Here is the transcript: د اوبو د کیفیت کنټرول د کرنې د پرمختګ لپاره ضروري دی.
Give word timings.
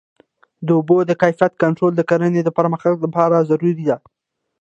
د 0.65 0.67
اوبو 0.77 0.97
د 1.05 1.11
کیفیت 1.21 1.53
کنټرول 1.63 1.91
د 1.95 2.01
کرنې 2.09 2.41
د 2.43 2.49
پرمختګ 2.57 2.95
لپاره 3.05 3.45
ضروري 3.49 3.73
دی. 3.79 3.87